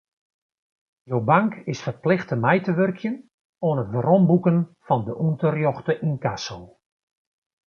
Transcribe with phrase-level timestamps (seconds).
[1.11, 3.15] Jo bank is ferplichte mei te wurkjen
[3.67, 6.59] oan it weromboeken fan de ûnterjochte ynkasso.